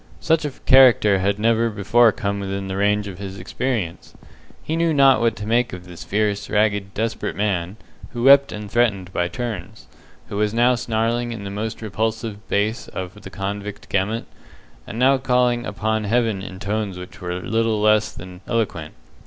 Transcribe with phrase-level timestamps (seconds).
[0.19, 4.15] Such a character had never before come within the range of his experience.
[4.63, 7.77] He knew not what to make of this fierce, ragged, desperate man,
[8.09, 9.85] who wept and threatened by turns
[10.29, 14.25] who was now snarling in the most repulsive bass of the convict gamut,
[14.87, 18.95] and now calling upon Heaven in tones which were little less than eloquent.